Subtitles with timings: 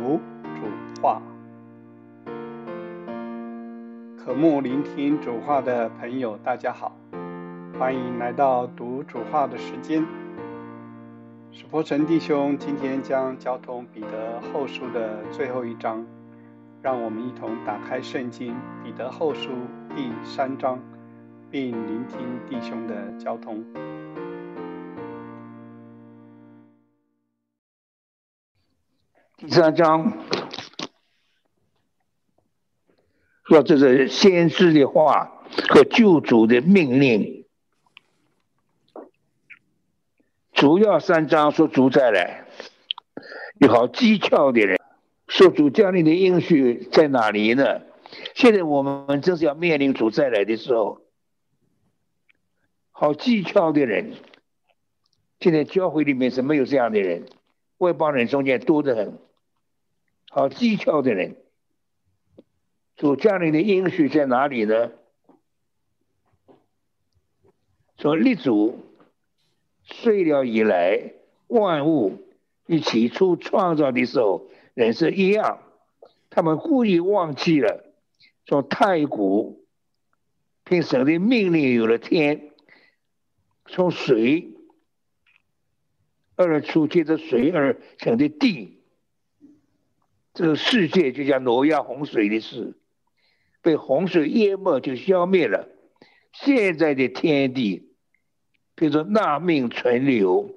[0.00, 0.20] 读
[0.54, 1.20] 主话，
[4.16, 6.96] 渴慕聆听主话的朋友，大家好，
[7.76, 10.06] 欢迎来到读主话的时间。
[11.50, 16.06] 史波成弟兄今天将交通彼得后书的最后一章，
[16.80, 18.54] 让我们一同打开圣经
[18.84, 19.50] 彼得后书
[19.96, 20.78] 第三章，
[21.50, 23.64] 并聆听弟兄的交通。
[29.40, 30.24] 第三章
[33.44, 37.46] 说这是先知的话和救主的命令，
[40.52, 42.46] 主要三章说主再来，
[43.60, 44.76] 有好技巧的人。
[45.28, 47.82] 说主降临的应许在哪里呢？
[48.34, 51.00] 现在我们正是要面临主再来的时候，
[52.90, 54.14] 好技巧的人，
[55.38, 57.24] 现在教会里面是没有这样的人，
[57.76, 59.16] 外邦人中间多得很。
[60.30, 61.36] 好技巧的人，
[62.96, 64.92] 主降临的应许在哪里呢？
[67.96, 68.78] 说立主
[69.82, 71.14] 睡了以来，
[71.48, 72.22] 万物
[72.66, 75.60] 与起初创造的时候人是一样，
[76.30, 77.92] 他们故意忘记了，
[78.44, 79.66] 从太古
[80.62, 82.52] 凭神的命令有了天，
[83.64, 84.52] 从水
[86.36, 88.77] 而出，接着水而成的地。
[90.38, 92.76] 这个世界就像挪亚洪水的事，
[93.60, 95.68] 被洪水淹没就消灭了。
[96.32, 97.90] 现在的天地，
[98.76, 100.54] 比如说纳命存留，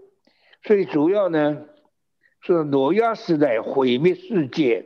[0.61, 1.65] 所以主要呢，
[2.41, 4.85] 说挪亚时代毁灭世界，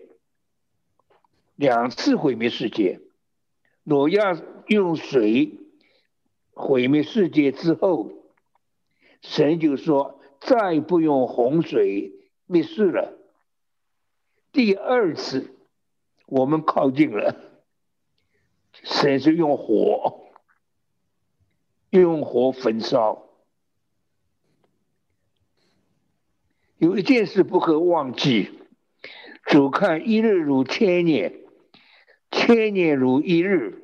[1.57, 3.01] 两次毁灭世界。
[3.83, 5.59] 挪亚用水
[6.53, 8.13] 毁灭世界之后，
[9.21, 12.13] 神就说再不用洪水
[12.45, 13.19] 灭世了。
[14.55, 15.53] 第二次，
[16.27, 17.35] 我们靠近了，
[18.71, 20.29] 神是用火，
[21.89, 23.27] 用火焚烧。
[26.77, 28.57] 有一件事不可忘记：
[29.43, 31.33] 主看一日如千年，
[32.31, 33.83] 千年如一日。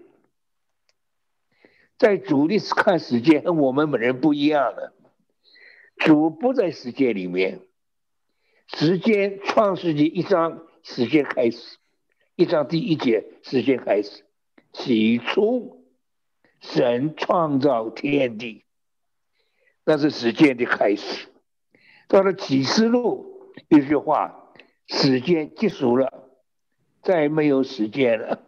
[1.98, 4.94] 在主的看时间和我们本人不一样了。
[5.98, 7.60] 主不在时间里面。
[8.74, 11.78] 时间创世纪一章时间开始，
[12.36, 14.24] 一章第一节时间开始。
[14.74, 15.86] 起初，
[16.60, 18.64] 神创造天地，
[19.84, 21.28] 那是时间的开始。
[22.08, 24.54] 到了启示录，一句话，
[24.88, 26.30] 时间结束了，
[27.02, 28.48] 再没有时间了。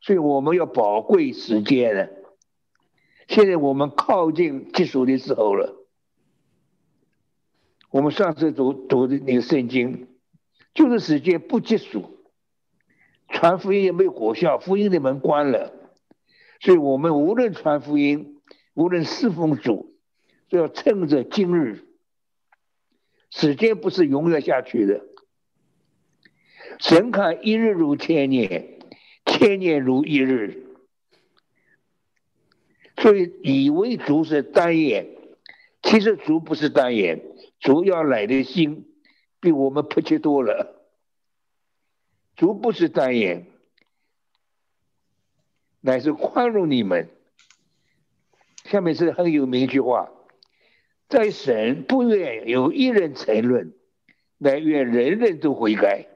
[0.00, 2.08] 所以我们要宝贵时间了。
[3.28, 5.74] 现在我们靠近结束的时候了。
[7.90, 10.08] 我们上次读读的那个圣经，
[10.76, 12.20] 就是时间不结束，
[13.28, 15.72] 传福音也没有果效，福音的门关了，
[16.60, 18.42] 所以我们无论传福音，
[18.74, 19.96] 无论侍奉主，
[20.50, 21.82] 都要趁着今日。
[23.30, 25.04] 时间不是永远下去的，
[26.78, 28.78] 神看一日如千年，
[29.24, 30.62] 千年如一日，
[32.98, 35.08] 所以以为主是单眼，
[35.82, 37.22] 其实主不是单眼。
[37.60, 38.86] 主要来的心
[39.40, 40.82] 比我们迫切多了。
[42.36, 43.46] 主不是单言，
[45.80, 47.08] 乃是宽容你们。
[48.64, 50.10] 下面是很有名一句话：
[51.08, 53.74] 在神不愿有一人沉沦，
[54.38, 56.06] 乃愿人人都悔改。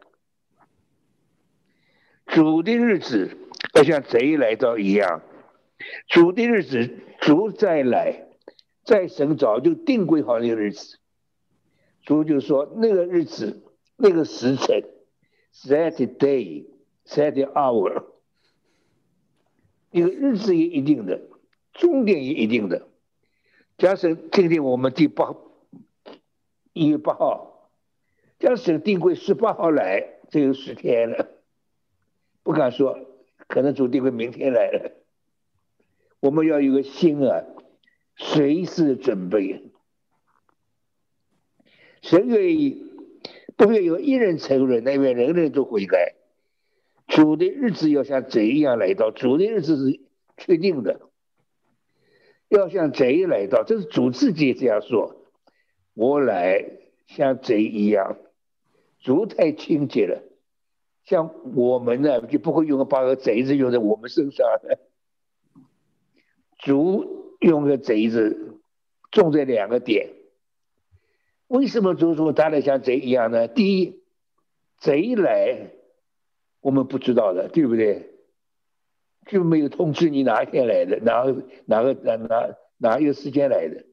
[2.27, 3.37] 主的日子
[3.75, 5.23] 要像贼来到一样，
[6.07, 8.29] 主的日子主再来，
[8.85, 11.00] 在神早就定规好那个日子。
[12.03, 13.63] 主就说：“那个日子，
[13.97, 14.85] 那个时辰
[15.67, 16.67] （that day,
[17.07, 18.05] that hour，
[19.91, 21.21] 那个日子也一定的，
[21.73, 22.89] 终点也一定的。
[23.77, 25.35] 假设今天我们第八
[26.73, 27.71] 一月八号，
[28.39, 31.29] 假设定会十八号来，这有十天了。
[32.43, 32.99] 不敢说，
[33.47, 34.93] 可能主定会明天来了。
[36.21, 37.45] 我们要有个心啊，
[38.17, 39.70] 随时准备。”
[42.03, 42.83] 神愿意，
[43.57, 46.15] 不愿有一人承认，那愿人人都悔改。
[47.07, 50.01] 主的日子要像贼一样来到，主的日子是
[50.37, 51.01] 确定的，
[52.49, 55.17] 要像贼来到，这是主自己这样说。
[55.95, 56.65] 我来
[57.09, 58.17] 像贼一样，
[59.01, 60.23] 主太清洁了，
[61.05, 64.79] 像我们呢就不会用个把个贼子用在我们身上的。
[66.59, 68.61] 主用个贼子，
[69.11, 70.11] 重在两个点。
[71.51, 73.49] 为什么主说他来像贼一样呢？
[73.49, 74.05] 第一，
[74.79, 75.73] 贼来，
[76.61, 78.15] 我们不知道的，对不对？
[79.27, 83.85] 就没有通知你哪一天来的，哪个哪个哪哪哪一个时间来的？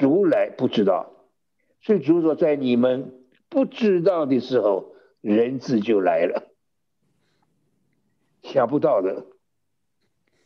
[0.00, 1.12] 主来不知道，
[1.80, 6.50] 所以主说在你们不知道的时候，人质就来了。
[8.42, 9.26] 想不到的，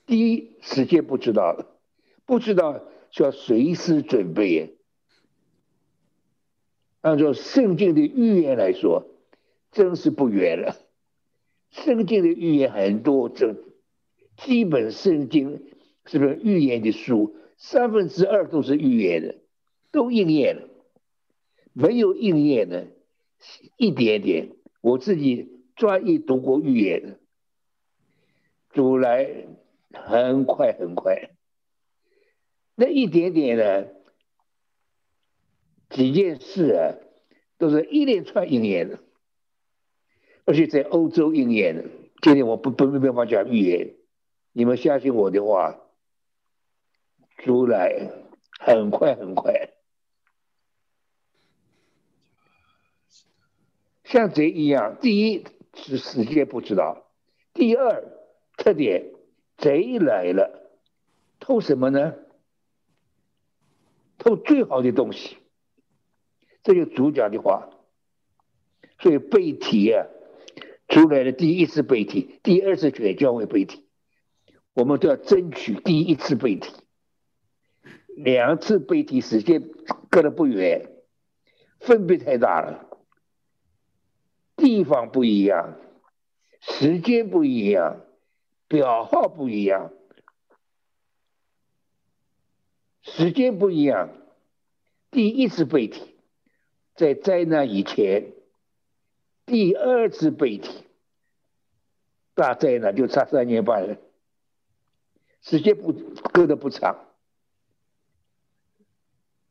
[0.05, 1.57] 第一时间不知道，
[2.27, 4.74] 不知道就要随时准备。
[7.05, 9.07] 按照圣经的预言来说，
[9.73, 10.75] 真是不远了。
[11.69, 13.57] 圣经的预言很多，这
[14.39, 15.67] 基本圣经
[16.07, 17.37] 是不是预言的书？
[17.59, 19.37] 三分之二都是预言的，
[19.93, 20.67] 都应验了。
[21.75, 22.87] 没有应验的，
[23.77, 24.53] 一点点。
[24.81, 27.19] 我自己专一读过预言的，
[28.71, 29.45] 主来
[29.93, 31.33] 很快很快。
[32.75, 33.89] 那一点点呢？
[35.91, 36.95] 几件事啊，
[37.59, 38.99] 都是一连串应验的，
[40.45, 41.85] 而且在欧洲应验的。
[42.23, 43.95] 今天我不不没办法讲预言，
[44.53, 45.79] 你们相信我的话，
[47.39, 48.11] 出来
[48.59, 49.71] 很快很快，
[54.05, 54.97] 像贼一样。
[55.01, 55.45] 第一
[55.75, 57.11] 是时间不知道，
[57.53, 58.03] 第二
[58.57, 59.13] 特点，
[59.59, 60.71] 贼来了，
[61.41, 62.15] 偷什么呢？
[64.17, 65.37] 偷最好的东西。
[66.65, 67.69] 这就主讲的话，
[68.99, 70.07] 所以背题啊，
[70.89, 73.87] 出来的第一次背题，第二次全教会背题，
[74.73, 76.73] 我们都要争取第一次背题，
[78.17, 79.69] 两次背题时间
[80.09, 80.91] 隔得不远，
[81.81, 82.89] 分别太大了，
[84.57, 85.79] 地方不一样，
[86.61, 88.01] 时间不一样，
[88.69, 89.93] 表号不一样，
[93.03, 94.09] 时间不一样，
[95.11, 96.14] 第一次背题。
[96.95, 98.33] 在灾难以前，
[99.47, 100.85] 第二次背题，
[102.35, 103.97] 大灾难就差三年半了，
[105.41, 107.09] 时间不隔得不长，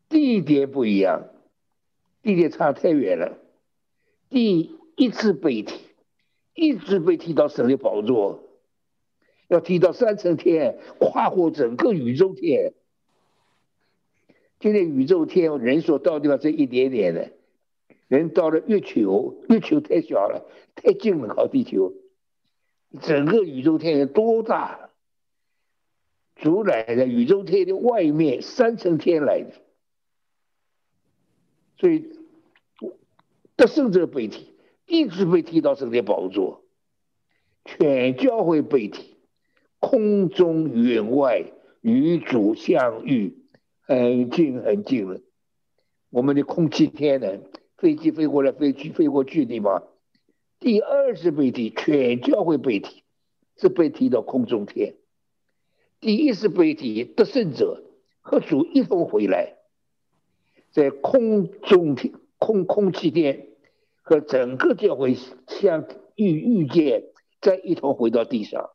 [0.08, 1.30] 地点不一样，
[2.22, 3.38] 地点差太远了。
[4.30, 5.74] 第一次背题，
[6.54, 8.42] 一直被提到神的宝座，
[9.48, 12.74] 要提到三层天，跨过整个宇宙天。
[14.64, 17.34] 现在宇宙天人所到地方这一点点的，
[18.08, 21.92] 人到了月球，月球太小了，太近了靠地球。
[23.02, 24.90] 整个宇宙天有多大？
[26.36, 29.52] 主来的宇宙天的外面三层天来的，
[31.76, 32.14] 所以
[33.58, 34.56] 得胜者被提，
[34.86, 36.64] 一直被提到神的宝座，
[37.66, 39.18] 全教会被提，
[39.80, 41.52] 空中远外
[41.82, 43.43] 与主相遇。
[43.86, 45.20] 很近很近了，
[46.10, 47.40] 我们的空气天呢？
[47.78, 49.84] 飞机飞过来飞去飞过去的嘛。
[50.62, 53.04] 第二次被提，全教会被提，
[53.58, 54.96] 是被提到空中天。
[56.00, 57.84] 第一次被提，得胜者
[58.22, 59.58] 和主一同回来，
[60.72, 63.50] 在空中天、空空气天
[64.02, 65.86] 和整个教会相
[66.16, 67.04] 遇遇见，
[67.42, 68.70] 再一同回到地上。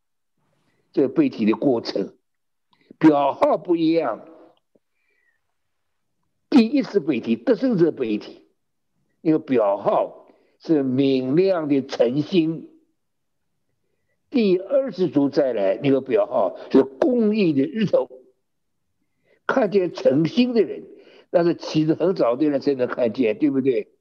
[0.93, 2.13] 这被提的过程，
[2.99, 4.21] 表号不一样。
[6.59, 8.43] 第一次背题，得胜者背题，
[9.21, 10.27] 那个表号
[10.59, 12.69] 是明亮的晨星。
[14.29, 18.11] 第二次主再来，那个表号是公益的日头。
[19.47, 20.83] 看见晨星的人，
[21.31, 23.93] 那是起得很早的人才能看见，对不对？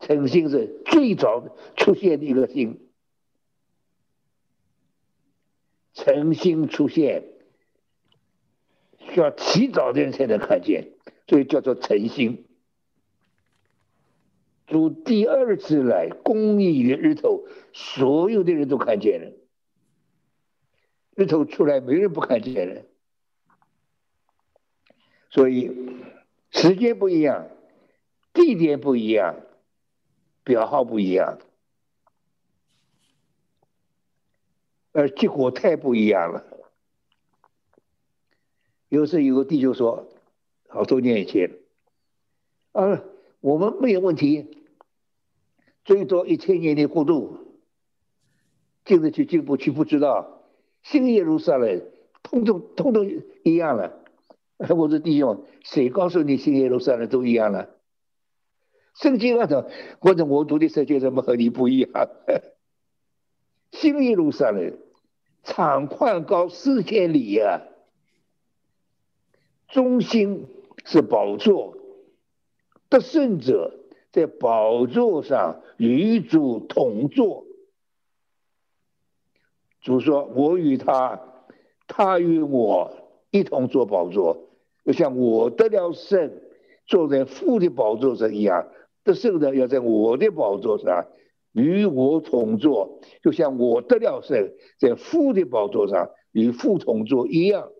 [0.00, 2.90] 晨星是最早出现的一个星，
[5.94, 7.28] 晨星出现。
[9.12, 10.92] 需要提早的人才能看见，
[11.26, 12.46] 所以叫做晨星。
[14.66, 19.32] 主第二次来，公义的日头，所有的人都看见了。
[21.16, 22.82] 日头出来，没人不看见了。
[25.28, 25.70] 所以
[26.50, 27.48] 时间不一样，
[28.32, 29.36] 地点不一样，
[30.44, 31.38] 表号不一样，
[34.92, 36.49] 而结果太不一样了。
[38.90, 40.08] 有时有个弟兄说，
[40.68, 41.58] 好多年以前，
[42.72, 43.04] 啊，
[43.40, 44.58] 我们没有问题，
[45.84, 47.38] 最多一千年的过渡，
[48.84, 50.42] 进得去进不去不知道，
[50.82, 51.82] 新耶路撒冷
[52.24, 53.08] 通通通通
[53.44, 53.96] 一样了。
[54.58, 57.70] 我说弟兄，谁告诉你新耶路撒冷都一样了？
[58.94, 59.70] 圣经那种
[60.00, 62.08] 或者我读的圣经怎么和你不一样？
[63.70, 64.76] 新耶路撒冷
[65.44, 67.68] 长宽高四千里呀。
[69.70, 70.46] 中心
[70.84, 71.76] 是宝座，
[72.88, 73.78] 得胜者
[74.12, 77.44] 在宝座上与主同坐。
[79.80, 81.20] 主说：“我与他，
[81.86, 82.92] 他与我
[83.30, 84.48] 一同坐宝座，
[84.84, 86.32] 就像我得了胜，
[86.86, 88.68] 坐在父的宝座上一样。
[89.02, 91.06] 得胜的要在我的宝座上
[91.52, 97.70] 与我同坐，就像我得了胜，在父的宝座上与父同坐一样。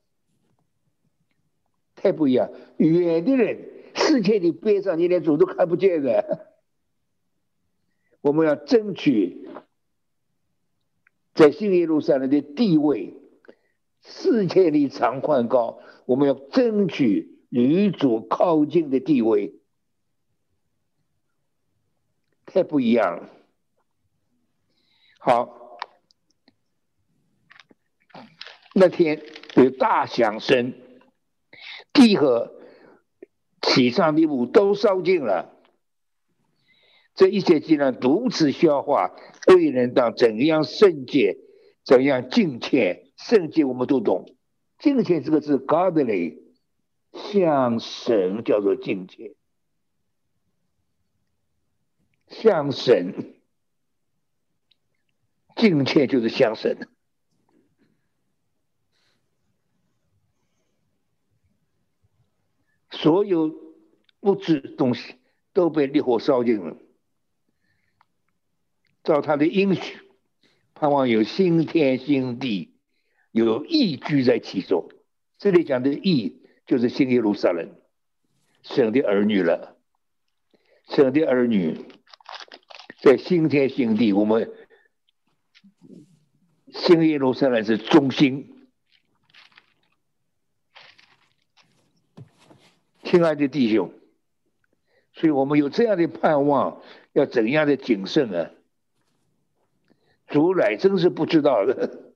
[2.01, 6.49] 太不一样，远的人，世界的边上，你连主都看不见的。
[8.23, 9.49] 我们要争取。”
[11.33, 13.15] 在新耶路撒冷的地位，
[14.03, 19.55] 四千里长宽高，我们要争取女主靠近的地位，
[22.45, 23.31] 太不一样了。
[25.19, 25.79] 好，
[28.75, 29.23] 那天
[29.55, 30.75] 有大响声，
[31.93, 32.53] 地和
[33.61, 35.57] 地上的物都烧尽了。
[37.15, 39.11] 这一切既然如此消化，
[39.49, 41.37] 为人当怎样圣洁，
[41.85, 43.05] 怎样敬虔？
[43.17, 44.35] 圣洁我们都懂，
[44.79, 46.39] 敬虔这个字 godly，
[47.13, 49.35] 向神叫做敬虔，
[52.29, 53.35] 向神
[55.57, 56.89] 敬虔就是向神。
[63.03, 63.55] 所有
[64.21, 65.15] 物质东西
[65.55, 66.77] 都被烈火烧尽了。
[69.03, 69.97] 照他的应许，
[70.75, 72.75] 盼望有新天新地，
[73.33, 74.91] 有义居在其中。
[75.39, 77.71] 这里讲的义，就是新耶路撒冷，
[78.63, 79.79] 神的儿女了。
[80.91, 81.87] 神的儿女
[83.01, 84.53] 在新天新地，我们
[86.69, 88.60] 新耶路撒冷是中心。
[93.11, 93.93] 亲爱的弟兄，
[95.15, 96.81] 所以我们有这样的盼望，
[97.13, 98.53] 要怎样的谨慎啊？
[100.29, 102.13] 主来真是不知道的。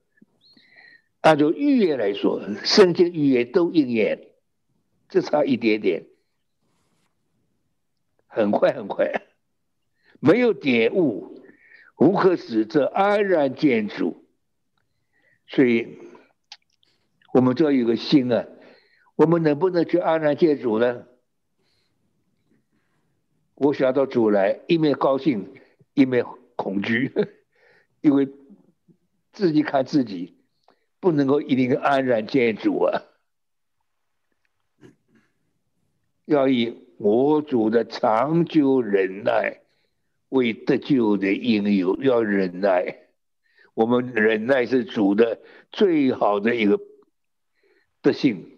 [1.19, 4.29] 按照预言来说，圣经预言都应验，
[5.09, 6.05] 只差一点点，
[8.27, 9.21] 很快很快，
[10.21, 11.41] 没有点悟，
[11.97, 14.23] 无可使这安然见主。
[15.47, 15.97] 所以，
[17.33, 18.47] 我们就要有个心啊，
[19.15, 21.07] 我们能不能去安然见主呢？
[23.55, 25.53] 我想到主来，一面高兴，
[25.93, 26.25] 一面
[26.57, 27.13] 恐惧。
[28.01, 28.27] 因为
[29.31, 30.37] 自己看自己，
[30.99, 33.01] 不能够一定安然见主啊，
[36.25, 39.61] 要以我主的长久忍耐
[40.27, 43.07] 为得救的应有，要忍耐。
[43.73, 45.39] 我们忍耐是主的
[45.71, 46.79] 最好的一个
[48.01, 48.54] 德性，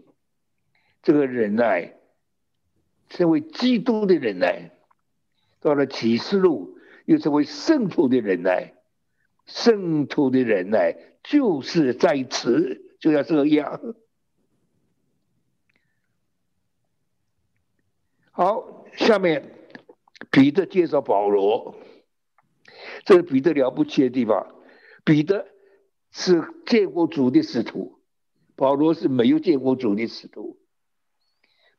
[1.02, 1.98] 这个忍耐
[3.10, 4.72] 成为基督的忍耐，
[5.60, 8.74] 到了启示录又成为圣徒的忍耐。
[9.46, 13.96] 圣徒的忍耐就是在此，就要这样。
[18.32, 19.54] 好，下面
[20.30, 21.76] 彼得介绍保罗，
[23.06, 24.54] 这是彼得了不起的地方。
[25.06, 25.48] 彼得
[26.12, 28.02] 是见过主的使徒，
[28.58, 30.60] 保罗是没有见过主的使徒。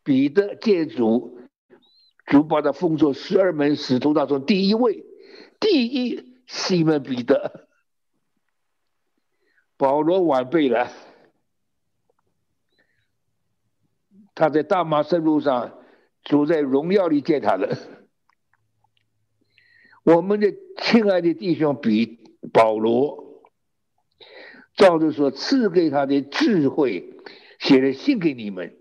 [0.08, 1.38] 彼得见主，
[2.24, 5.04] 主把他封作十二门使徒当中第一位，
[5.60, 6.38] 第一。
[6.46, 7.68] 西门彼得，
[9.76, 10.90] 保罗晚辈了。
[14.34, 15.78] 他在大马士路上，
[16.24, 17.76] 主在荣耀里见他了。
[20.04, 22.18] 我们的亲爱的弟兄比
[22.50, 23.42] 保罗，
[24.74, 27.12] 照着说赐给他的智慧，
[27.58, 28.77] 写了信给你们，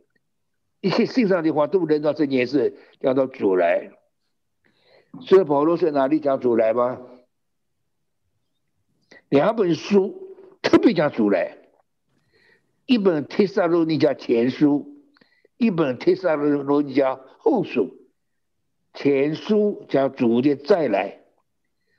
[0.81, 3.91] 一些信上的话都能到这件事讲到主来。
[5.21, 6.99] 所以保罗在哪里讲主来吗？
[9.29, 11.57] 两本书特别讲主来，
[12.85, 15.01] 一本《提撒罗尼迦前书》，
[15.57, 17.85] 一本《提撒罗尼迦后书》。
[18.93, 21.19] 前书讲主的再来，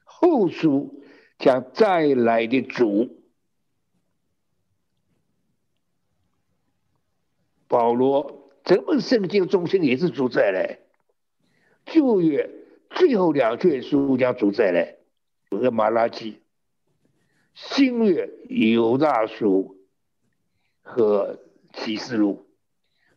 [0.04, 1.02] 后书
[1.38, 3.22] 讲再来的主。
[7.68, 8.37] 保罗
[8.68, 10.80] 整本圣经中心也是主再来，
[11.86, 12.50] 旧约
[12.90, 14.96] 最后两卷书讲主再来，
[15.48, 16.42] 有个马拉基。
[17.54, 19.78] 新月犹大书
[20.82, 21.38] 和
[21.72, 22.46] 启示录，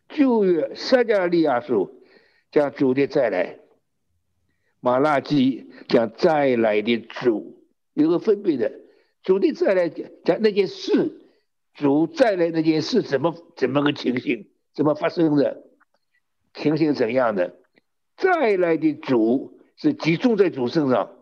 [0.08, 2.02] 旧月撒加利亚书
[2.50, 3.58] 讲主的再来，
[4.80, 7.62] 马拉基讲再来的主。
[7.92, 8.72] 有个分别的，
[9.22, 11.20] 主的再来讲讲那件事，
[11.74, 15.62] 主再来那件事怎么怎么个情形，怎么发生的，
[16.54, 17.56] 情形怎样的，
[18.16, 21.16] 再来的主是集中在主身上。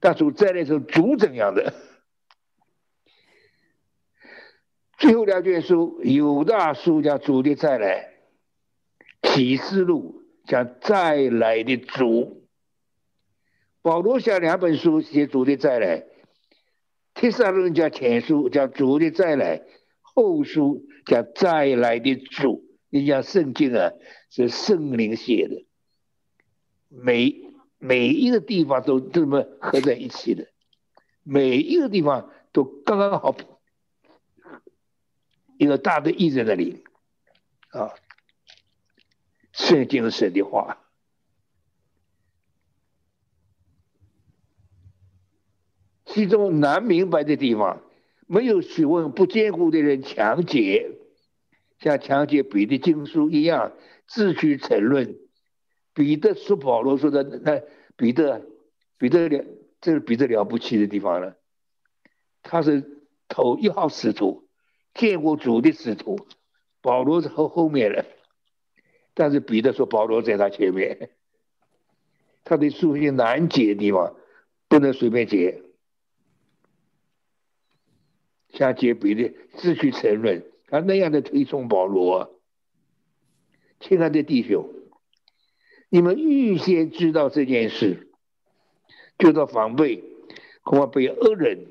[0.00, 1.74] 但主再来时候主怎样的？
[4.96, 8.12] 最后两卷书，有大书讲主的再来，
[9.22, 12.46] 启示录讲再来的主。
[13.82, 16.04] 保罗写两本书写主的再来，
[17.14, 19.62] 提撒论讲前书讲主的再来，
[20.20, 22.62] 后书讲再来的主。
[22.90, 23.92] 你讲圣经啊，
[24.28, 25.64] 是圣灵写的，
[26.88, 27.48] 每。
[27.82, 30.48] 每一个地方都这么合在一起的，
[31.22, 33.34] 每一个地方都刚刚好，
[35.56, 36.84] 一个大的意在那里，
[37.70, 37.94] 啊，
[39.52, 40.76] 圣经神的话，
[46.04, 47.80] 其中难明白的地方，
[48.32, 50.92] 没有学问不坚固的人强解，
[51.80, 53.72] 像强解别的经书一样
[54.06, 55.18] 自取沉沦。
[55.94, 57.60] 彼得说：“保罗说的那
[57.96, 58.46] 彼得，
[58.98, 59.44] 彼得了，
[59.80, 61.38] 这是彼得了不起的地方了。
[62.44, 64.46] 他是头一号使徒，
[64.94, 66.16] 见过主的使徒。
[66.80, 68.06] 保罗是后后面的，
[69.12, 71.10] 但是彼得说保罗在他前面。
[72.44, 74.14] 他的书信难解的地方，
[74.68, 75.64] 不能随便解。
[78.52, 82.40] 像解彼得自取沉沦，他那样的推崇保罗。
[83.80, 84.68] 亲爱的弟兄。”
[85.92, 88.12] 你们预先知道这件事，
[89.18, 90.04] 就做防备，
[90.62, 91.66] 恐怕被恶人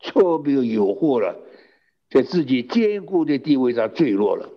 [0.00, 1.38] 错别诱惑了，
[2.08, 4.54] 在自己坚固的地位上坠落了。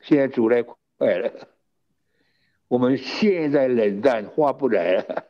[0.00, 0.74] 现在主来快
[1.16, 1.48] 了，
[2.68, 5.26] 我们现在冷淡划不来了，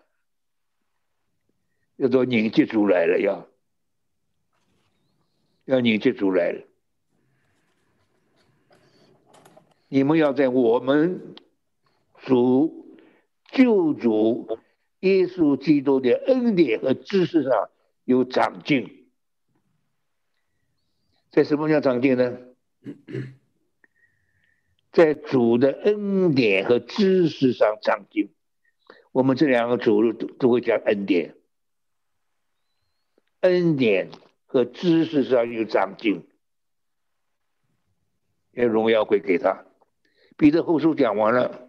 [1.96, 3.48] 要做凝结主来了，要
[5.64, 6.62] 要凝结主来了。
[9.88, 11.36] 你们要在我们
[12.22, 12.98] 主
[13.52, 14.58] 救主
[15.00, 17.70] 耶稣基督的恩典和知识上
[18.04, 19.06] 有长进，
[21.30, 22.38] 在什么叫长进呢？
[24.90, 28.32] 在主的恩典和知识上长进。
[29.12, 31.36] 我们这两个主路都都会讲恩典，
[33.44, 34.08] 恩典
[34.46, 36.26] 和知识上有长进，
[38.52, 39.66] 愿荣耀归给他。
[40.38, 41.68] 彼得后书讲完了，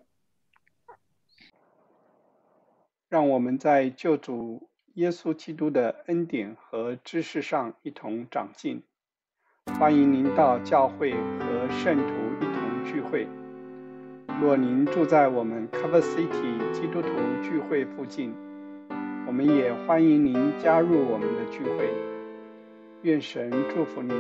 [3.10, 8.82] 让我们在救主耶稣基督的恩典和知识上一同长进。
[9.78, 13.28] 欢迎您到教会和圣徒一同聚会。
[14.40, 17.10] 若您住在我们 Cover City 基督徒
[17.44, 18.34] 聚会附近，
[19.28, 21.90] 我们也欢迎您加入我们的聚会。
[23.02, 24.16] 愿神祝福您，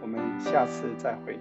[0.00, 1.38] 我们下次再会。